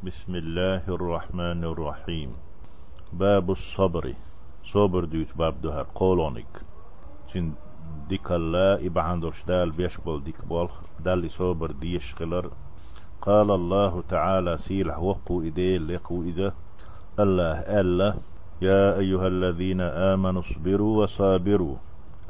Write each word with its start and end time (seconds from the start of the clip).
بسم 0.00 0.34
الله 0.34 0.88
الرحمن 0.88 1.64
الرحيم. 1.64 2.30
باب 3.12 3.50
الصبر. 3.50 4.14
صبر 4.64 5.04
ديت 5.04 5.36
باب 5.36 5.60
دهر 5.60 5.86
قولونك 5.94 6.62
تين 7.32 7.54
ديك 8.08 8.32
الله 8.32 8.86
إبعان 8.86 9.20
دوش 9.20 9.44
دال 9.44 9.70
بيشبل 9.70 10.24
ديك 10.24 10.44
بالخ 10.48 10.72
دال 11.04 11.30
صبر 11.30 11.70
ديش 11.72 12.14
خلر. 12.14 12.50
قال 13.20 13.50
الله 13.50 14.02
تعالى 14.08 14.58
سيلح. 14.58 14.98
وقو 14.98 15.42
إدي 15.42 15.78
لقو 15.78 16.22
إذا. 16.22 16.54
الله 17.18 17.58
ألا. 17.60 18.14
يا 18.62 18.98
أيها 18.98 19.26
الذين 19.26 19.80
آمنوا 19.80 20.40
اصبروا 20.40 21.02
وصابروا. 21.02 21.76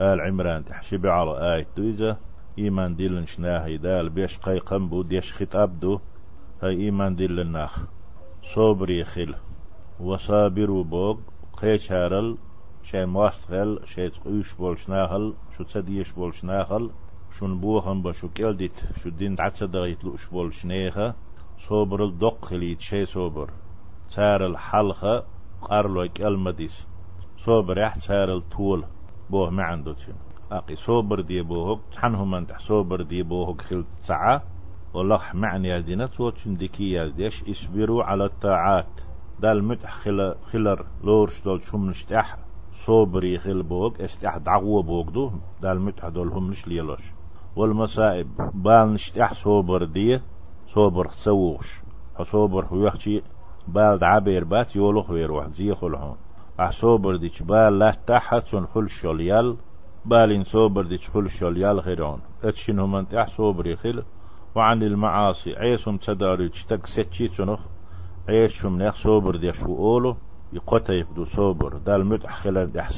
آل 0.00 0.20
عمران 0.20 0.64
تحشب 0.64 1.06
على 1.06 1.54
آية 1.54 1.74
إذا. 1.78 2.18
إيمان 2.58 2.96
ديلن 2.96 3.26
شناهي 3.26 3.76
دال 3.76 4.08
بيش 4.10 4.38
قي 4.38 4.58
قنبو 4.58 5.02
ديش 5.02 5.32
خطاب 5.32 5.80
دو. 5.80 6.00
هاي 6.62 6.76
إيمان 6.76 7.16
ديلن 7.16 7.52
ناخ 7.52 7.86
صبري 8.42 9.04
خل 9.04 9.34
وصابروا 10.00 10.84
بوغ 10.84 11.16
قيش 11.52 11.92
هارل. 11.92 12.38
شي 12.82 13.06
مواستغل 13.06 13.80
شي 13.84 14.08
تقوش 14.10 14.54
بولش 14.54 14.88
ناخل. 14.88 15.34
شو 15.56 15.64
تسديش 15.64 16.12
بولش 16.12 16.44
ناخل. 16.44 16.90
شون 17.30 17.60
بوخن 17.60 18.02
بشو 18.02 18.28
كيلديت 18.28 18.80
شو 19.02 19.08
دين 19.08 19.36
تعتسا 19.36 19.66
دغيت 19.66 20.04
لوش 20.04 20.26
بولش 20.26 20.66
نيخة. 20.66 21.14
صبر 21.58 22.04
الدق 22.04 22.44
خليت 22.44 22.80
شي 22.80 23.04
صبر 23.04 23.50
تار 24.14 24.46
الحلقة 24.46 25.24
قارلو 25.62 26.08
كلمديس 26.08 26.86
صبر 27.38 27.78
يح 27.78 27.94
تار 27.94 28.32
الطول. 28.36 28.84
بوه 29.30 29.50
ما 29.50 29.62
عنده 29.62 29.96
أقي 30.52 30.76
صبر 30.76 31.20
دي 31.20 31.42
بوهك 31.42 31.80
تحنهم 31.92 32.30
من 32.30 32.46
تح 32.46 32.58
صبر 32.58 33.02
دي 33.02 33.22
بوهك 33.22 33.60
خلت 33.60 33.86
ساعة 34.00 34.59
ولخ 34.94 35.34
معني 35.34 35.68
يدينا 35.68 36.06
توتشن 36.06 36.56
ديكي 36.56 36.92
يديش 36.92 37.48
إصبروا 37.48 38.04
على 38.04 38.24
الطاعات؟ 38.24 39.00
دال 39.40 39.64
متح 39.64 39.94
خل 39.94 40.34
خلر 40.52 40.86
لورش 41.04 41.42
دول 41.44 41.64
شم 41.64 41.90
نشتح 41.90 42.36
صبري 42.72 43.38
خل 43.38 43.62
بوك 43.62 44.00
استح 44.00 44.36
دعوة 44.36 44.82
بوك 44.82 45.08
دو 45.08 45.30
دال 45.62 45.80
متح 45.80 46.08
دول 46.08 46.28
هم 46.28 46.50
نش 46.50 46.68
ليلوش. 46.68 47.12
والمصائب 47.56 48.28
بال 48.54 48.92
نشتح 48.92 49.34
صبر 49.34 49.84
دي 49.84 50.20
صبر 50.66 51.08
سووش 51.08 51.80
صبر 52.22 52.64
هو 52.64 52.86
يحكي 52.86 53.22
بال 53.68 53.98
دعبير 53.98 54.44
بات 54.44 54.76
يولوخ 54.76 55.10
ويروح 55.10 55.48
زي 55.48 55.74
خلهم. 55.74 56.16
صبر 56.70 57.16
دي 57.16 57.32
بال 57.40 57.78
لا 57.78 57.90
تحت 58.06 58.56
خل 58.56 58.88
شوليال 58.88 59.56
بالين 60.04 60.44
صبر 60.44 60.82
دي 60.82 60.98
خل 60.98 61.30
شوليال 61.30 61.80
غيرون 61.80 62.20
اتشن 62.44 62.78
هم 62.78 62.94
انت 62.94 63.26
صبري 63.36 63.76
خل 63.76 64.02
وعن 64.54 64.82
المعاصي. 64.82 65.56
عيسم 65.56 65.96
تداري 65.96 66.48
تشتك 66.48 66.86
ستشي 66.86 67.28
تنخ 67.28 67.60
عيشهم 68.28 68.82
نخ 68.82 68.94
صبر 68.94 69.36
دي 69.36 69.52
شو 69.52 69.76
أولو 69.76 70.16
يقوتا 70.52 70.92
يبدو 70.94 71.24
صبر. 71.24 71.76
دال 71.76 72.06
متح 72.06 72.36
خلال 72.36 72.72
دح 72.72 72.88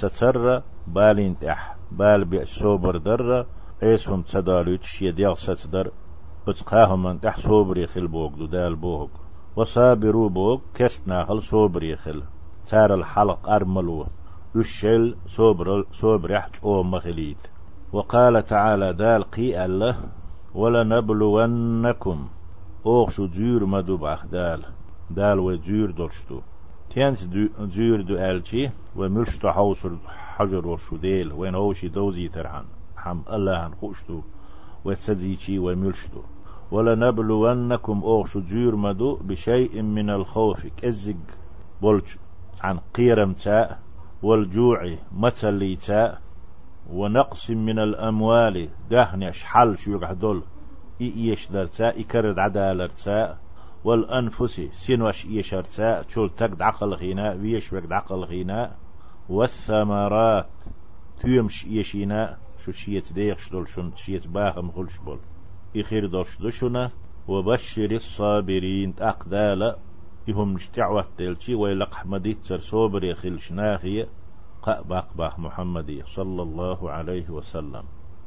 بالين 0.87 1.39
تح 1.39 1.77
بال 1.93 2.25
بي 2.25 2.45
صبر 2.45 2.97
در. 2.97 3.47
عيسهم 3.83 4.23
تداري 4.23 4.79
تشي 4.79 5.11
ديال 5.11 5.39
ستدر 5.39 5.91
اتقاهم 6.49 7.03
من 7.03 7.21
تح 7.21 7.39
صبر 7.39 7.79
يخل 7.79 8.07
بوك 8.07 8.33
دو 8.35 8.47
دال 8.47 8.77
بوك 8.77 9.11
وصابروا 9.57 10.29
بوك 10.29 10.63
كست 10.75 11.09
ناخل 11.09 11.43
صبر 11.43 11.83
يخل. 11.83 12.23
تار 12.67 12.95
الحلق 12.95 13.49
أرملو. 13.49 14.07
الشل 14.57 15.17
صبر 15.27 15.85
صبر 15.93 16.31
يحج 16.31 16.55
أو 16.65 16.83
مخليت. 16.83 17.41
وقال 17.93 18.45
تعالى 18.45 18.93
دال 18.93 19.31
قي 19.31 19.65
الله 19.65 19.97
ولنبلونكم. 20.55 22.29
شو 23.09 23.27
جور 23.27 23.67
مدوب 23.67 24.05
أخدال 24.05 24.61
دال. 25.11 25.39
وجور 25.39 25.91
دولشتو 25.91 26.41
تيانس 26.91 27.29
جور 27.59 28.01
دو 28.01 28.15
ألشي 28.15 28.71
وملشتو 28.97 29.51
حوصر 29.51 29.91
حجر 30.07 30.67
وشو 30.67 30.97
ديل. 30.97 31.33
وين 31.33 31.55
هوشي 31.55 31.89
دوزي 31.89 32.29
ترحن 32.29 32.65
حم 32.97 33.21
الله 33.33 33.67
هنخوشتو 33.67 34.21
وتسديشي 34.85 35.59
وملشتو. 35.59 36.21
ولنبلونكم 36.71 38.25
شو 38.27 38.41
جور 38.41 38.77
مدو 38.77 39.17
بشيء 39.17 39.83
من 39.83 40.11
الخوف. 40.11 40.67
كزق. 40.67 41.17
بولش 41.83 42.19
عن 42.61 42.79
قيرم 42.95 43.33
تاء. 43.33 43.79
والجوع 44.23 44.97
متلي 45.13 45.77
تاء. 45.77 46.21
ونقص 46.91 47.51
من 47.51 47.79
الأموال. 47.79 48.69
دهن 48.91 49.23
يشحل 49.23 49.79
شو 49.79 49.93
يقعدول. 49.93 50.43
إيش 51.01 51.51
درتا 51.51 52.01
إكرد 52.01 52.39
عدالرتا 52.39 53.39
والأنفس 53.85 54.61
سينوش 54.73 55.27
إيشرتا 55.27 56.09
شول 56.09 56.31
تقد 56.31 56.63
عقل 56.63 56.95
غيناء 56.95 57.37
ويش 57.37 57.73
وقد 57.73 57.93
عقل 57.93 58.25
غيناء. 58.25 58.77
والثمرات 59.29 60.51
تيمش 61.21 61.67
إيشينا 61.67 62.39
شو 62.59 62.73
شيت 62.73 63.13
ديخش 63.13 63.51
دول 63.51 63.69
شن 63.69 63.93
شيت 63.97 64.27
باهم 64.27 64.71
غلش 64.71 64.99
بول. 64.99 65.19
إخير 65.77 66.07
دوش 66.07 66.39
دوشنا 66.39 66.91
وبشر 67.29 67.91
الصابرين 67.91 68.95
أقدال 68.99 69.77
يهم 70.29 70.53
نشتعوة 70.53 71.07
تلشي 71.19 71.55
ويلق 71.55 71.95
حمدي 71.95 72.35
تر 72.35 72.59
صوبر 72.59 73.05
يخلش 73.05 73.53
ناخية 73.53 74.09
قأباق 74.63 75.09
باق 75.15 75.39
محمدي 75.39 76.03
صلى 76.07 76.43
الله 76.43 76.91
عليه 76.91 77.31
وسلم. 77.31 77.83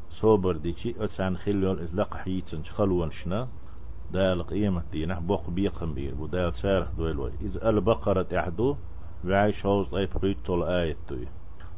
صوبر 0.09 0.57
ديشي 0.57 0.95
أتسان 0.99 1.37
خلول 1.37 1.79
إزلق 1.79 2.13
حيتن 2.13 2.63
خلوان 2.63 3.11
شنا 3.11 3.47
دال 4.11 4.43
قيمة 4.47 4.83
دينا 4.91 5.19
بوق 5.19 5.49
بيقم 5.49 5.93
بير 5.93 6.13
ودال 6.19 6.53
سارخ 6.53 6.91
دويلوي 6.91 7.31
إذ 7.41 7.65
البقرة 7.65 8.21
تحدو 8.21 8.75
وعيش 9.25 9.65
هوز 9.65 9.87
طيب 9.87 10.09
ريتو 10.23 10.55
الآية 10.55 10.97
توي. 11.07 11.27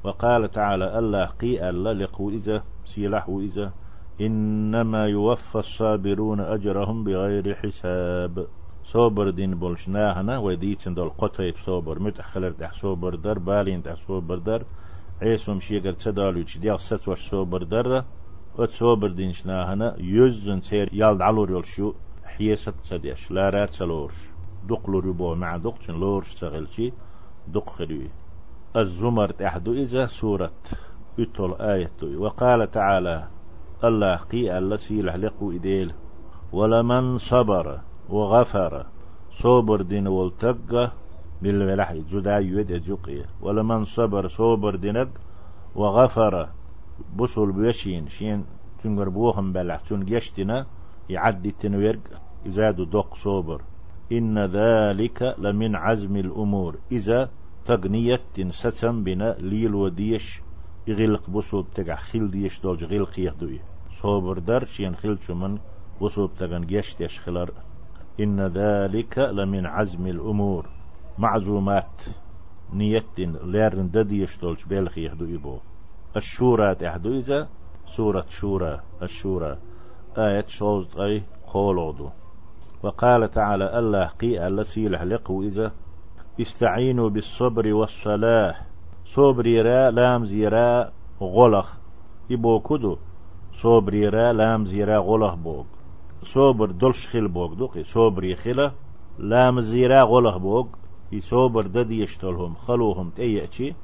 وقال 0.03 0.51
تعالى 0.51 0.99
الله 0.99 1.25
قي 1.25 1.69
الله 1.69 1.91
لقو 1.93 2.29
إذا 2.29 2.63
سيلح 2.85 3.29
إذا. 3.29 3.73
إنما 4.21 5.05
يوفى 5.05 5.59
الصابرون 5.59 6.39
أجرهم 6.39 7.03
بغير 7.03 7.55
حساب. 7.55 8.47
صوبر 8.91 9.29
دين 9.29 9.55
بولشناهنا 9.55 10.37
وديتن 10.37 10.93
دول 10.93 11.09
قطيب 11.09 11.55
صوبر 11.65 11.99
متأخلر 11.99 12.51
تح 12.51 12.73
صوبر 12.73 13.15
در 13.15 13.39
بالين 13.39 13.83
تح 13.83 13.95
صوبر 14.07 14.35
در. 14.35 14.61
عيسوم 15.21 15.59
شيقر 15.59 15.91
تدالو 15.91 16.41
ديال 16.61 16.79
ستوش 16.79 17.29
صوبر 17.29 17.63
در 17.63 18.03
وت 18.57 18.69
صوبر 18.69 19.07
دين 19.07 19.31
شناهنا 19.31 19.95
يزن 19.99 20.61
سير 20.61 20.89
يالد 20.93 21.21
علور 21.21 21.51
يلشو 21.51 21.93
حيسة 22.23 22.73
تديش 22.89 23.31
لا 23.31 23.49
رات 23.49 23.69
سلورش 23.69 24.17
دقلو 24.69 24.99
ربو 24.99 25.35
مع 25.35 25.57
دقشن 25.57 25.93
لورش 25.93 26.35
تغلشي 26.35 26.93
دق 27.47 27.69
خلوي 27.69 28.09
الزمر 28.75 29.29
تحدو 29.29 29.73
إذا 29.73 30.07
سورة 30.07 30.51
يتول 31.17 31.53
آية 31.53 32.17
وقال 32.17 32.71
تعالى 32.71 33.27
الله 33.83 34.15
قي 34.15 34.57
الله 34.57 34.77
سيلح 34.77 35.15
لقو 35.15 35.51
إديل 35.51 35.93
ولمن 36.51 37.17
صبر. 37.17 37.79
وغفر. 38.09 38.85
صبر 39.31 39.81
دين 39.81 40.07
والتقى 40.07 40.91
بالملح 41.41 41.93
جدا 41.93 42.37
يد 42.37 42.69
يجقية 42.69 43.25
ولمن 43.41 43.85
صبر 43.85 44.27
صبر 44.27 44.75
دينك 44.75 45.09
وغفر. 45.75 46.49
بصل 47.15 47.51
بيشين. 47.51 48.07
شين 48.07 48.45
تنقر 48.83 49.09
بوهم 49.09 49.53
بلح. 49.53 49.79
تنجشتنا 49.79 50.65
يعدي 51.09 51.51
تنويرق 51.51 51.99
إزاد 52.47 52.75
دق 52.75 53.15
صبر. 53.15 53.61
إن 54.11 54.45
ذلك 54.45 55.35
لمن 55.37 55.75
عزم 55.75 56.15
الأمور. 56.15 56.75
إذا 56.91 57.29
تغنية 57.65 58.21
ستم 58.49 59.03
بنا 59.03 59.35
ليل 59.39 59.75
وديش. 59.75 60.41
يغلق 60.87 61.29
بصل 61.29 61.65
تقع 61.75 61.95
خيل 61.95 62.31
ديش 62.31 62.61
دولج 62.61 62.83
غلق 62.83 63.19
يهدوي. 63.19 63.59
صبر 64.01 64.39
در. 64.39 64.65
شين 64.65 64.95
خيل 64.95 65.17
من 65.29 65.57
بصل 66.01 66.29
تغن 66.39 66.65
جشت 66.65 67.01
يشخلر 67.01 67.51
إن 68.19 68.47
ذلك 68.47 69.19
لمن 69.19 69.65
عزم 69.65 70.07
الأمور. 70.07 70.65
معزومات 71.17 72.01
نيت 72.73 73.19
ليرن 73.43 73.89
ددي 73.89 74.21
يشتولش 74.21 74.65
بيلخ 74.65 74.97
يهدو 74.97 75.25
إبو. 75.25 75.57
الشورى 76.15 76.75
تحدو 76.75 77.17
إذا 77.17 77.47
سورة 77.85 78.25
شورى 78.29 78.79
الشورى. 79.01 79.57
آية 80.17 80.45
شوز 80.47 80.97
أي 80.99 81.23
قولودو 81.47 82.09
وقال 82.83 83.31
تعالى 83.31 83.79
الله 83.79 84.07
قي 84.07 84.47
التي 84.47 84.89
لحلقه 84.89 85.41
إذا 85.41 85.71
استعينوا 86.41 87.09
بالصبر 87.09 87.73
والصلاة. 87.73 88.55
صبر 89.05 89.45
را 89.65 89.89
لام 89.89 90.25
زيرا 90.25 90.91
غلخ. 91.21 91.77
إبو 92.31 92.59
كدو. 92.59 92.97
صبر 93.53 93.93
را 94.13 94.31
لام 94.31 94.65
زيرا 94.65 94.97
غلخ 94.99 95.35
بوك 95.35 95.76
صبر 96.23 96.71
دلش 96.71 97.07
خل 97.07 97.27
بوك 97.27 97.53
دوقي 97.53 97.83
صبر 97.83 98.23
يخلا 98.23 98.71
لام 99.19 99.61
زيرا 99.61 100.03
غلخ 100.03 100.37
بوك 100.37 100.77
يصبر 101.11 101.67
ددي 101.67 102.01
يشتلهم 102.03 102.55
خلوهم 102.55 103.09
تيأتي 103.09 103.75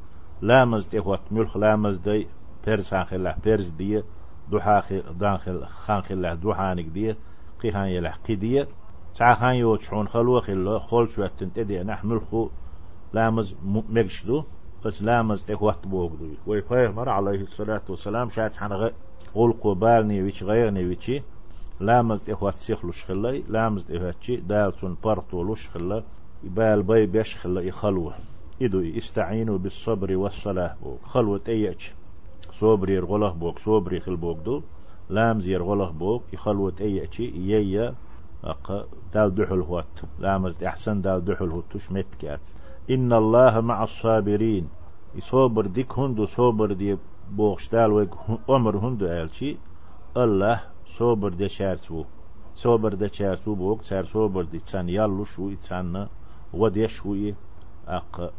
لامز 0.42 0.88
تهوت 0.90 1.20
ملخ 1.32 1.58
لامز 1.58 1.98
دي 1.98 2.28
بيرز 2.66 2.94
خلا 2.94 3.38
بيرز 3.44 3.70
دي 3.70 4.04
دوحا 4.52 4.82
داخل 5.20 5.66
خان 5.66 6.02
خلا 6.02 6.34
دوحانك 6.34 6.86
دي 6.86 7.16
قيهان 7.64 7.88
يلح 7.88 8.16
قدية 8.30 8.68
تعخان 9.16 9.56
يوتشون 9.56 10.08
خلوة 10.08 10.42
خلو 10.42 10.80
خول 10.80 11.10
شواتن 11.10 11.54
تدي 11.54 11.84
نحمل 11.84 12.22
خو 12.22 12.50
لامز 13.14 13.56
مجشدو 13.90 14.44
بس 14.86 15.02
لامز 15.02 15.46
تهوت 15.46 15.88
بوغدو 15.88 16.30
ويفيغمر 16.48 17.10
عليه 17.10 17.42
الصلاة 17.42 17.82
والسلام 17.90 18.30
شات 18.30 18.56
حنا 18.56 18.92
غلقو 19.36 19.74
بالني 19.74 20.24
ويش 20.24 20.44
غيرني 20.44 20.86
ويشي 20.86 21.24
لامز 21.80 22.22
تهوت 22.24 22.56
سيخلوش 22.56 23.06
خلي 23.06 23.44
لامز 23.50 23.86
تهوتشي 23.86 24.36
دالتون 24.36 24.98
بارتولوش 25.04 25.70
خلي 25.70 26.04
بال 26.44 26.84
بي 26.84 27.06
بيش 27.06 27.38
خلي 27.38 27.72
خلوة. 27.72 28.14
إدو 28.62 28.98
استعينوا 28.98 29.58
بالصبر 29.58 30.18
والصلاة 30.18 30.76
خلوة 31.04 31.42
أيش 31.48 31.92
صبري 32.54 33.00
رغله 33.00 33.30
بوك 33.30 33.60
صبري 33.60 34.00
خل 34.00 34.16
بوك 34.16 34.38
دو. 34.38 34.62
لامز 35.10 35.48
يرغله 35.48 35.92
بوك 35.92 36.24
يخلوة 36.34 36.74
أيش 36.82 37.20
ييا 37.20 37.96
أق 38.44 38.88
دال 39.14 39.36
دحل 39.36 39.62
هوت 39.62 40.04
لامز 40.20 40.64
أحسن 40.64 41.02
دال 41.02 41.26
دحل 41.26 41.50
هوت 41.50 41.64
تش 41.72 41.92
متكات 41.92 42.42
إن 42.90 43.14
الله 43.14 43.62
مع 43.62 43.84
الصابرين 43.84 44.68
يصبر 45.16 45.66
ديك 45.66 46.00
هندو 46.00 46.26
صبر 46.26 46.74
دي 46.74 46.98
بوغشتال 47.32 47.92
ويك 47.92 48.10
عمر 48.50 48.78
هندو 48.78 49.28
الله 50.18 50.73
صبر 50.98 51.30
دي 51.30 51.50
شارتو 51.50 52.06
صبر 52.56 52.94
دي 52.94 53.08
شارتو 53.08 53.56
بوك 53.56 53.82
سار 53.84 54.06
صبر 54.06 54.44
دي 54.44 54.60
تسان 54.60 54.90
يالو 54.90 55.24
شو 55.24 55.50
يتسان 55.50 56.08
ودي 56.54 56.88
شوي 56.88 57.36
أق 57.88 58.34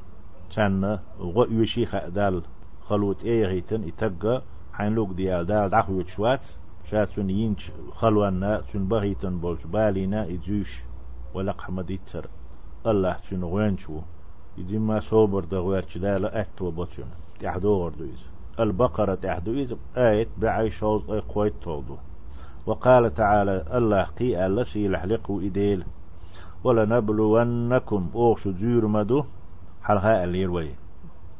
تسان 0.50 0.98
ويشي 1.18 1.84
دال 2.08 2.42
خلوت 2.88 3.24
إيه 3.24 3.46
غيتن 3.46 3.84
يتقى 3.88 4.42
حين 4.72 4.92
لوك 4.94 5.10
ديال 5.10 5.46
دال 5.46 5.70
دعوة 5.70 6.06
شوات. 6.06 6.44
شاتون 6.90 7.30
ينش 7.30 7.72
خلوانا 7.92 8.62
تون 8.72 8.88
بغيتن 8.88 9.38
بولش 9.38 9.66
بالينا 9.66 10.26
يجوش 10.26 10.84
ولق 11.34 11.60
حمد 11.60 11.90
يتر 11.90 12.28
الله 12.86 13.12
تون 13.12 13.44
غوانشو 13.44 14.00
يجي 14.58 14.78
ما 14.78 15.00
صوبر 15.00 15.44
دغوار 15.44 15.84
لا 15.96 16.40
أتو 16.40 16.70
بطشون 16.70 17.10
تحدو 17.40 17.74
غردويز 17.82 18.22
البقرة 18.60 19.14
تحدويز 19.14 19.74
آية 19.96 20.28
بعي 20.38 20.70
شوز 20.70 21.10
أي 21.10 21.20
قويت 21.20 21.54
تولدو. 21.62 21.96
وقال 22.66 23.14
تعالى 23.14 23.64
الله 23.74 24.02
قي 24.02 24.46
الله 24.46 24.64
سيلحلقوا 24.64 25.42
إديل 25.42 25.84
ولنبلونكم 26.64 28.10
أوش 28.14 28.48
جير 28.48 28.86
مدو 28.86 29.24
حلها 29.82 30.24
الليروي. 30.24 30.70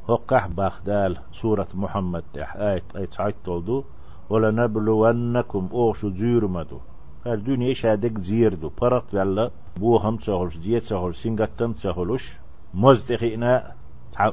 هقح 0.08 0.46
باخدال 0.46 1.18
سورة 1.32 1.68
محمد 1.74 2.24
تح 2.34 2.56
آية 2.56 2.82
آية 2.96 3.06
سعيد 3.06 3.34
تولدو 3.44 3.84
ولنبلونكم 4.30 5.68
أوش 5.72 6.06
جير 6.06 6.46
مدو. 6.46 6.78
هل 7.26 7.44
دنيا 7.44 7.74
شادك 7.74 8.18
زيردو 8.18 8.70
برط 8.80 9.14
يلا 9.14 9.50
بوهم 9.76 10.16
تسهلش 10.16 10.56
ديت 10.56 10.82
تسهل 10.82 11.14
سنغتم 11.14 11.72
تسهلش 11.72 12.36
مزدخينا 12.74 13.72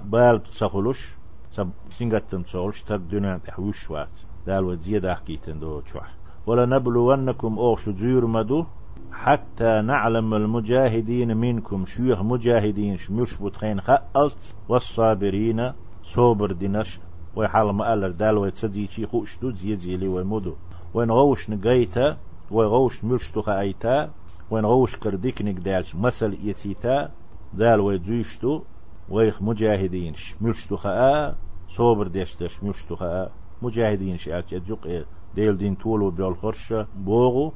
بال 0.03 0.43
تسخلوش 0.43 1.15
سب 1.51 1.69
سنغتن 1.89 2.45
تسخلوش 2.45 2.81
تك 2.81 2.99
دنيا 3.11 3.39
تحوش 3.45 3.91
وات 3.91 4.15
دال 4.47 4.63
وزيادة 4.63 5.15
حكيتن 5.15 5.59
دو 5.59 5.79
تشوح 5.79 6.20
ولا 6.47 6.65
نبلونكم 6.65 7.59
أوش 7.59 7.89
جير 7.89 8.25
مدو 8.25 8.65
حتى 9.11 9.81
نعلم 9.81 10.33
المجاهدين 10.33 11.37
منكم 11.37 11.85
شيوخ 11.85 12.21
مجاهدين 12.21 12.97
شمش 12.97 13.37
بتخين 13.37 13.81
خألت 13.81 14.55
والصابرين 14.69 15.71
صوبر 16.03 16.51
دينش 16.51 16.99
ويحال 17.35 17.69
ما 17.69 17.93
ألر 17.93 18.11
دال 18.11 18.37
ويتصديشي 18.37 19.05
خوش 19.05 19.37
دو 19.41 19.51
زيد 19.51 19.79
زيلي 19.79 20.07
ويمدو 20.07 20.53
وين 20.93 21.11
غوش 21.11 21.49
نقايتا 21.49 22.17
وغوش 22.51 23.03
ملشتو 23.03 23.41
خايتا 23.41 24.09
وين 24.51 24.65
غوش 24.65 24.95
كرديك 24.95 25.41
نقدالش 25.41 25.95
مسل 25.95 26.37
يتيتا 26.43 27.11
دال 27.53 27.79
ويجيشتو 27.79 28.61
ويخ 29.09 29.41
مجاهدين 29.41 30.13
مشتو 30.41 30.77
خاء 30.77 31.35
صوبر 31.69 32.07
ديشتش 32.07 32.63
مشتو 32.63 32.95
خاء 32.95 33.31
مجاهدين 33.61 34.17
شعات 34.17 34.51
يجوق 34.53 34.85
إيه 34.85 35.05
ديل 35.35 35.57
دين 35.57 35.77
تولو 35.77 36.09
بيول 36.09 36.37
خرشة 36.37 36.87
بوغو 36.95 37.53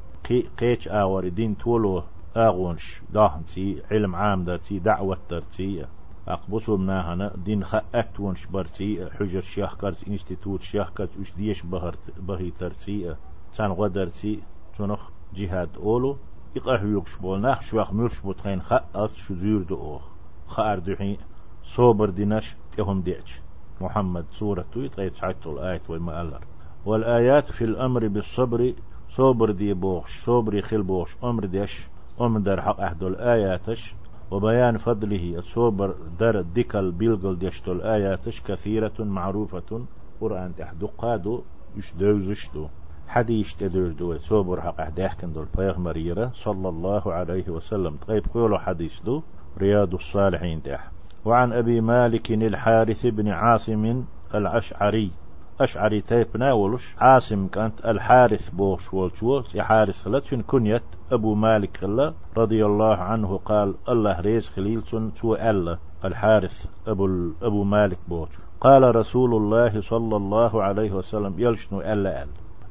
قيش 0.57 0.87
آوري 0.87 1.29
دين 1.29 1.57
تولو 1.57 2.03
آغونش 2.35 3.01
داهن 3.13 3.45
تي 3.45 3.81
علم 3.91 4.15
عام 4.15 4.43
در 4.43 4.57
تي 4.57 4.79
دعوة 4.79 5.17
در 5.29 5.41
تي 5.41 5.85
أقبصوا 6.27 6.77
مناهنا 6.77 7.33
دين 7.45 7.63
خأت 7.63 8.19
ونش 8.19 8.45
برتي 8.45 9.09
حجر 9.09 9.41
شيخ 9.41 9.75
كرت 9.75 10.07
إنستيتوت 10.07 10.61
شيخ 10.61 10.89
كرت 10.89 11.17
وش 11.19 11.31
ديش 11.31 11.61
بهر 11.61 11.95
بهي 12.19 12.51
ترتي 12.51 13.15
سان 13.51 13.71
غدر 13.71 14.07
تي 14.07 14.39
تنخ 14.77 15.09
جهاد 15.33 15.69
أولو. 15.77 16.17
إقاه 16.57 16.81
يوكش 16.83 17.15
بولنا 17.17 17.59
شواخ 17.61 17.93
ميرش 17.93 18.19
بوتخين 18.19 18.61
خاء 18.61 19.09
شو 19.15 19.35
زير 19.35 19.61
دو 19.61 19.75
أوخ 19.75 20.03
خأر 20.47 20.79
دحي 20.79 21.17
صوبر 21.63 22.09
دينش 22.09 22.55
تهم 22.77 23.01
ديش 23.01 23.39
محمد 23.81 24.25
سورة 24.31 24.65
تويت 24.73 25.15
شعيت 25.15 25.47
الآية 25.47 25.81
وما 25.89 26.21
ألر 26.21 26.54
والآيات 26.85 27.51
في 27.51 27.63
الأمر 27.63 28.07
بالصبر 28.07 28.73
صبر 29.09 29.51
دي 29.51 29.73
بوخش 29.73 30.19
صبر 30.19 30.61
خل 30.61 30.83
بوخش 30.83 31.15
أمر 31.23 31.45
ديش 31.45 31.87
أمر 32.21 32.39
در 32.39 32.61
حق 32.61 32.81
أحد 32.81 33.03
الآياتش 33.03 33.95
وبيان 34.31 34.77
فضله 34.77 35.37
الصبر 35.37 35.95
در 36.19 36.41
ديكال 36.41 36.91
بيلغل 36.91 37.39
ديشتو 37.39 37.71
الآياتش 37.71 38.41
كثيرة 38.41 38.93
معروفة 38.99 39.85
قرآن 40.21 40.55
تحدو 40.55 40.87
قادو 40.87 41.41
يش 41.77 41.93
دوزشتو 41.93 42.67
حديث 43.07 43.53
تدور 43.53 43.91
دو 43.91 44.17
صبر 44.17 44.61
حق 44.61 45.25
دول 45.25 45.47
بيغمريرة 45.57 46.31
صلى 46.33 46.69
الله 46.69 47.13
عليه 47.13 47.49
وسلم. 47.49 47.97
طيب 48.07 48.23
قولوا 48.33 48.57
حديث 48.57 49.01
دو 49.01 49.21
رياض 49.57 49.93
الصالحين 49.93 50.63
تح. 50.63 50.91
وعن 51.25 51.53
أبي 51.53 51.81
مالك 51.81 52.31
الحارث 52.31 53.05
بن 53.05 53.27
عاصم 53.27 54.03
الأشعري. 54.35 55.11
أشعري 55.59 56.01
تيب 56.01 56.27
ناولش 56.37 56.95
عاصم 56.99 57.47
كانت 57.47 57.85
الحارث 57.85 58.49
بوش 58.49 58.93
والشو 58.93 59.41
يا 59.55 59.63
حارث 59.63 60.07
لتشن 60.07 60.41
كنيت 60.41 60.83
أبو 61.11 61.35
مالك 61.35 61.83
الله 61.83 62.13
رضي 62.37 62.65
الله 62.65 62.95
عنه 62.95 63.37
قال 63.37 63.75
الله 63.89 64.19
ريز 64.19 64.49
خليلتون 64.49 65.13
تو 65.13 65.35
ألا 65.35 65.77
الحارث 66.05 66.65
أبو, 66.87 67.31
أبو 67.41 67.63
مالك 67.63 67.97
بوش. 68.07 68.29
قال 68.61 68.95
رسول 68.95 69.33
الله 69.33 69.81
صلى 69.81 70.15
الله 70.15 70.63
عليه 70.63 70.91
وسلم 70.91 71.33
يلشنو 71.37 71.81
ألا 71.81 72.23
ألا 72.23 72.27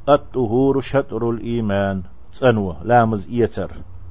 الطهور 0.08 0.80
شطر 0.80 1.30
الإيمان. 1.30 2.02
سنوة 2.32 2.76
لامز 2.84 3.28
إيتر. 3.28 3.70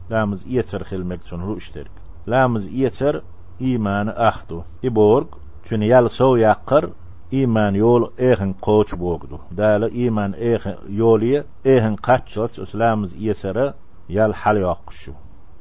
لامز 0.09 0.47
إيتر 0.47 0.83
خل 0.83 1.03
مكتون 1.03 1.41
هو 1.41 1.57
إشترك. 1.57 1.91
لامز 2.27 2.67
إيتر 2.67 3.23
إيمان 3.61 4.09
أخدو 4.09 4.61
إبورغ 4.85 5.25
چون 5.69 5.83
يال 5.83 6.11
سو 6.11 6.35
يقر 6.35 6.89
إيمان 7.33 7.75
يول 7.75 8.11
إيهن 8.19 8.53
قوش 8.61 8.95
بوغدو 8.95 9.37
دالا 9.51 9.87
إيمان 9.87 10.33
إيهن 10.33 10.75
يولي 10.89 11.43
إيهن 11.65 11.95
قاتشوت 11.95 12.59
أسلامز 12.59 13.13
إيتر 13.13 13.73
يال 14.09 14.35
حل 14.35 14.57
يقشو 14.57 15.13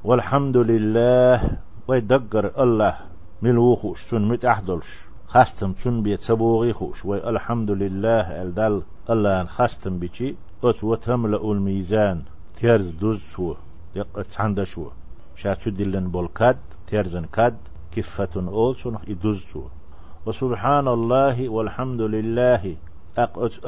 والحمد 0.05 0.57
لله 0.57 1.59
ويدقر 1.89 2.63
الله 2.63 2.95
ملوخوش 3.43 4.05
تون 4.07 4.29
متأحدلش 4.29 4.91
خاستم 5.33 5.73
تون 5.73 6.03
بيت 6.03 6.21
سبوغي 6.21 6.73
خوش 6.73 7.05
والحمد 7.05 7.71
لله 7.71 8.43
الدل 8.43 8.83
الله 9.11 9.45
خاستم 9.45 9.99
بيشي 9.99 10.35
أت 10.65 10.85
وتملأ 10.85 11.53
الميزان 11.53 12.23
تيرز 12.59 12.89
دوز 13.01 13.21
شو 13.33 13.55
يقت 13.97 14.41
عند 14.41 14.63
شو 14.73 14.85
شاتشو 15.41 15.71
دلن 15.71 16.07
بولكاد 16.15 16.59
تيرزن 16.87 17.25
كاد 17.25 17.57
كفة 17.93 18.35
أول 18.37 18.77
شو 18.79 18.93
يدوز 19.09 19.41
شو 19.53 19.63
وسبحان 20.27 20.89
الله 20.89 21.49
والحمد 21.49 22.01
لله. 22.01 22.77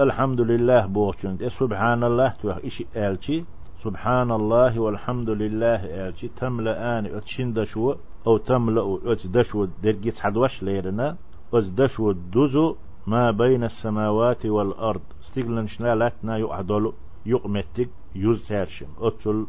الحمد 0.01 0.41
لله 0.41 0.87
بوشنت. 0.87 1.45
سبحان 1.45 2.05
الله؟ 2.05 2.29
توح 2.43 2.57
إشي 2.65 2.87
آلشي؟ 2.97 3.45
سبحان 3.85 4.31
الله 4.31 4.81
والحمد 4.81 5.31
لله 5.31 5.81
آلشي. 6.07 6.29
تملأان 6.29 7.07
أتشين 7.07 7.65
شو 7.65 7.95
أو 8.27 8.37
تملأ 8.37 8.99
أتدشو 9.05 9.67
درجت 9.83 10.19
حدوش 10.21 10.63
ليرنا. 10.63 11.17
أتدشو 11.55 12.13
دوزو 12.13 12.77
ما 13.07 13.31
بين 13.31 13.65
السماوات 13.65 14.47
والأرض. 14.47 15.03
استقلن 15.23 15.67
شنالاتنا 15.67 16.39
يعدل 16.39 16.93
يقمتك 17.27 17.91
يوز 18.15 18.49
تارشم 18.49 18.87
أتل 18.99 19.47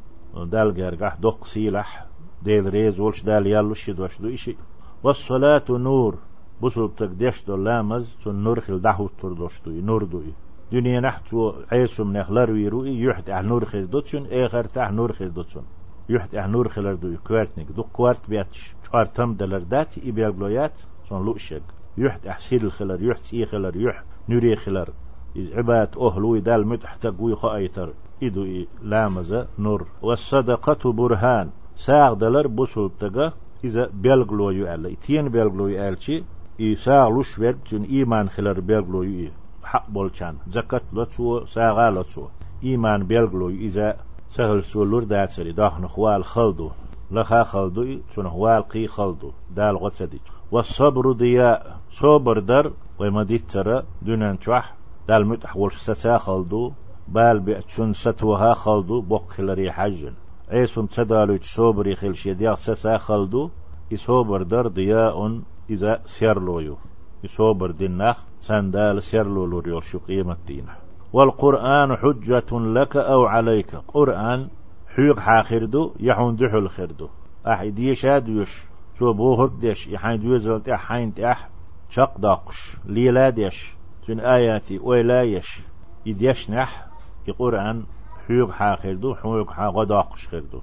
دال 0.51 0.73
جرجح 0.73 1.15
دق 1.15 1.45
سيلح. 1.45 2.05
ديل 2.43 2.65
ريز 2.73 2.99
ولش 2.99 3.23
دال 3.23 3.47
يالو 3.47 3.73
شد 3.73 3.99
وشدو 3.99 4.29
إشي 4.33 4.55
والصلاة 5.03 5.65
نور. 5.69 6.15
بسل 6.61 6.89
تقديش 6.97 7.45
دو 7.47 7.55
لامز 7.55 8.15
تن 8.25 8.35
نور 8.35 8.59
خل 8.59 8.81
دحو 8.81 9.07
تردوشتو 9.07 9.71
نور 9.71 10.03
دوي 10.03 10.33
دنيا 10.71 10.99
نحتو 10.99 11.53
عيسو 11.71 12.03
من 12.03 12.15
اخلار 12.17 12.51
ويروي 12.51 13.01
يحت 13.01 13.29
اح 13.29 13.41
نور 13.41 13.65
خل 13.65 13.89
دوتشن 13.89 14.25
اخر 14.31 14.63
تح 14.63 14.91
نور 14.91 15.11
خل 15.13 15.33
دوتشن 15.33 15.63
يحت 16.09 16.35
اح 16.35 16.47
نور 16.47 16.67
خلر 16.67 16.93
دوي 16.93 17.17
كوارتنك 17.17 17.71
دو 17.71 17.83
كوارت 17.83 18.29
بياتش 18.29 18.75
چوارتم 18.85 19.33
دلر 19.33 19.63
دات 19.63 19.97
اي 19.97 20.11
بيغلويات 20.11 20.79
سون 21.09 21.25
لوشك 21.25 21.63
يحت 21.97 22.27
أحسير 22.27 22.61
الخلر 22.61 23.03
يحت 23.03 23.23
سي 23.23 23.45
خلر 23.45 23.77
يح 23.77 24.03
نوري 24.29 24.55
خلر. 24.55 24.89
إذ 25.35 25.57
عبات 25.57 25.97
أهلو 25.97 26.37
دال 26.37 26.67
متحتق 26.67 27.21
ويخا 27.21 27.55
أيتر 27.55 27.93
إدو 28.23 28.43
إي 28.43 28.67
لامز 28.81 29.45
نور. 29.59 29.87
والصدقة 30.01 30.91
برهان. 30.91 31.49
ساغ 31.75 32.13
دلر 32.13 32.47
بوسلتغا 32.47 33.33
إذا 33.63 33.89
بيلغلو 33.93 34.49
يعلى 34.49 34.95
تين 34.95 35.29
بيلغلو 35.29 35.67
يعلى 35.67 35.97
إي 36.09 36.23
لوش 36.59 37.39
ورد 37.39 37.59
جن 37.71 37.83
إيمان 37.83 38.29
خلر 38.29 38.59
بيلغلو 38.59 39.03
يعلى 39.03 39.31
حق 39.63 39.89
بولشان. 39.89 40.35
زكاة 40.47 40.81
لتسو 40.93 41.45
ساغا 41.45 41.91
لتسو 41.91 42.27
إيمان 42.63 43.03
بيلغلو 43.03 43.49
إذا 43.49 43.97
سهل 44.29 44.63
سولور 44.63 45.03
دات 45.03 45.29
سري 45.29 45.51
داخن 45.51 45.87
خوال 45.87 46.23
خلدو. 46.23 46.71
لخا 47.11 47.43
خلدو 47.43 47.99
تون 48.15 48.29
خوال 48.29 48.61
قي 48.61 48.87
خلدو. 48.87 49.31
دال 49.55 49.77
غتسدي. 49.77 50.19
والصبر 50.51 51.11
ضياء. 51.11 51.79
صبر 51.91 52.39
در. 52.39 52.71
ومديت 52.99 53.49
ترى. 53.49 53.83
دونان 54.01 54.39
تشوح. 54.39 54.73
دال 55.07 55.25
متح 55.25 55.57
ورستا 55.57 56.17
خلدو. 56.17 56.71
بال 57.07 57.39
بأتشون 57.39 57.93
ستوها 57.93 58.53
خلدو. 58.53 59.01
بوق 59.01 59.29
خلري 59.29 59.71
حجن 59.71 60.13
عيسون 60.51 60.87
تدالو 60.89 61.37
صبري 61.41 61.95
خلشي. 61.95 62.33
ديا 62.33 62.55
ستا 62.55 62.97
خلدو. 62.97 63.49
يصبر 63.91 64.43
در 64.43 64.67
ضياء. 64.67 65.41
إذا 65.69 66.01
سيرلويو. 66.05 66.77
يصبر 67.23 67.71
دينخ 67.71 68.17
سندال 68.39 69.03
سيرلو 69.03 69.45
لوريو 69.45 69.79
شو 69.79 69.99
قيمة 69.99 70.37
دينه. 70.47 70.75
والقرآن 71.13 71.95
حجة 71.95 72.51
لك 72.51 72.97
أو 72.97 73.25
عليك. 73.25 73.75
قرآن 73.75 74.47
حيق 74.95 75.19
حاخردو 75.19 75.93
يحون 75.99 76.35
دحل 76.35 76.69
خردو. 76.69 77.09
أح 77.47 77.63
ديش 77.63 78.05
هادوش 78.05 78.65
شو 78.99 79.13
بوهر 79.13 79.47
ديش. 79.47 79.87
يحين 79.87 80.19
دوزلت 80.19 80.69
أحين 80.69 81.13
تأح 81.13 81.49
شق 81.89 82.17
داقش. 82.17 82.77
ليلا 82.85 83.29
ديش. 83.29 83.75
تن 84.07 84.19
آياتي 84.19 84.79
ويلا 84.79 85.23
يش. 85.23 85.59
يديش 86.05 86.49
نح. 86.49 86.87
القرآن 87.27 87.83
حيق 88.27 88.51
حاخردو 88.51 89.15
حيق 89.15 89.51
حاق 89.51 89.83
داقش 89.83 90.27
خردو. 90.27 90.61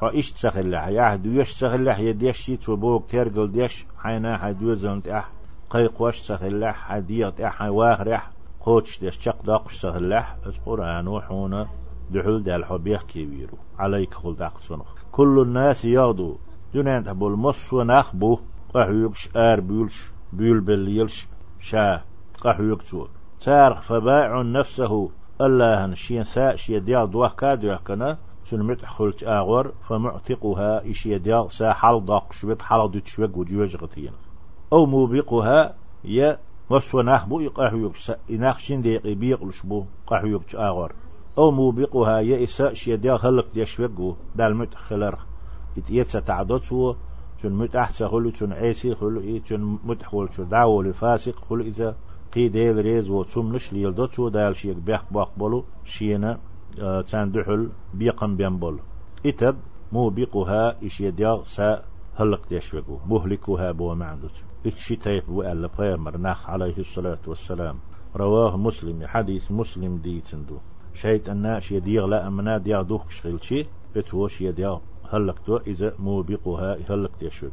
حو 0.00 0.08
إيش 0.08 0.32
تسخلح 0.32 0.88
يا 0.88 1.16
دوش 1.16 1.54
تسخلح 1.54 1.98
يديش 1.98 2.38
شي 2.38 2.56
تبوك 2.56 3.10
ترقل 3.10 3.52
ديش 3.52 3.86
حينا 3.98 4.38
حدوزلت 4.38 5.08
أح 5.08 5.30
قيقوش 5.70 6.20
تسخلح 6.20 6.74
حديت 6.74 7.40
أح 7.40 7.62
واخر 7.62 8.20
قوتش 8.60 9.00
ديش 9.00 9.18
شق 9.18 9.42
داقش 9.44 9.74
سهلح 9.80 10.36
اس 10.46 10.58
قرآن 10.66 11.08
وحونا 11.08 11.68
دحول 12.10 12.42
دال 12.42 12.64
حبيخ 12.64 13.02
كبيرو 13.02 13.58
عليك 13.78 14.14
خل 14.14 14.36
داق 14.36 14.60
سنخ 14.60 14.94
كل 15.12 15.42
الناس 15.42 15.84
يغدو 15.84 16.36
دونان 16.74 17.04
تبول 17.04 17.32
مص 17.32 17.72
ونخبو 17.72 18.38
قحيوكش 18.74 19.28
آر 19.36 19.60
بيولش 19.60 20.12
بيول 20.32 20.60
بليلش 20.60 21.26
شا 21.60 22.00
قحيوكتو 22.40 23.06
سارخ 23.38 23.82
فباع 23.82 24.42
نفسه 24.42 25.10
الله 25.40 25.94
شين 25.94 26.24
سا 26.24 26.56
شي 26.56 26.80
ديال 26.80 27.10
دوه 27.10 27.28
كادو 27.28 27.66
يحكنا 27.66 28.18
شن 28.44 28.62
متحخلت 28.62 29.24
آغور 29.24 29.72
فمعتقها 29.88 30.90
إشي 30.90 31.18
ديال 31.18 31.52
سا 31.52 31.74
شوك 32.30 32.62
حال 32.62 32.90
دوت 32.90 33.06
شوك 33.06 33.36
وجوج 33.36 33.76
غتين 33.76 34.12
أو 34.72 34.86
موبقها 34.86 35.74
يا 36.04 36.38
وسو 36.70 37.00
ناخ 37.00 37.26
بو 37.26 37.40
يقاحو 37.40 37.76
يكس 37.76 38.12
إناخ 38.30 38.58
شين 38.58 38.80
دي 38.80 38.96
قبيق 38.98 39.44
لشبو 39.44 39.84
يكس 40.12 40.54
آغر 40.54 40.92
أو 41.38 41.50
موبقها 41.50 42.20
يا 42.20 42.42
إساء 42.42 42.74
شيديا 42.74 43.16
خلق 43.16 43.52
دي 43.54 43.64
شوقو 43.64 44.14
دال 44.34 44.56
متخلر 44.56 45.18
إتيتسا 45.78 46.20
تعدوتسو 46.20 46.94
تون 47.42 47.52
متأحسا 47.52 48.08
خلو 48.08 48.30
تون 48.30 48.52
عيسي 48.52 48.94
خلو 48.94 49.20
إيه 49.20 49.42
تون 49.42 49.78
متحول 49.84 50.32
شو 50.32 50.42
دعوة 50.42 50.84
لفاسق 50.84 51.44
خلو 51.44 51.64
إذا 51.64 51.96
قي 52.32 52.48
ديل 52.48 52.76
ريز 52.76 53.10
وتسوم 53.10 53.54
نش 53.54 53.72
ليلدوتسو 53.72 54.28
دال 54.28 54.56
شيك 54.56 54.76
بيخ 54.76 55.02
باق 55.10 55.32
بولو 55.36 55.64
شينا. 55.84 56.38
تان 57.10 57.32
دحل 57.32 57.68
بيقم 57.94 58.36
بينبول 58.36 58.80
إتب 59.26 59.56
موبقها 59.92 60.86
إش 60.86 61.00
يديا 61.00 61.42
سا 61.44 61.82
هلق 62.16 62.48
ديشوكو 62.48 62.98
مهلكها 63.06 63.72
بو 63.72 63.94
معندوتسو 63.94 64.44
إتشي 64.66 64.96
تيف 64.96 65.30
وقال 65.30 65.68
بغيمر 65.68 66.16
نخ 66.16 66.50
عليه 66.50 66.78
الصلاة 66.78 67.18
والسلام. 67.26 67.76
رواه 68.16 68.56
مسلم 68.56 69.06
حديث 69.06 69.50
مسلم 69.50 69.96
ديتندو. 69.96 70.58
شيت 70.94 71.28
الناش 71.28 71.72
يديغ 71.72 72.06
لا 72.06 72.26
أمنا 72.26 72.58
ديغ 72.58 72.82
دوخ 72.82 73.10
شغل 73.10 73.44
شي. 73.44 73.66
اتوش 73.96 74.40
يديغ 74.40 74.78
هلك 75.12 75.38
تو 75.38 75.56
إذا 75.56 75.94
موبقها 75.98 76.76
هلك 76.90 77.16
تيشوك 77.16 77.52